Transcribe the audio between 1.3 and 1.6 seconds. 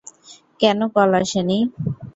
নি?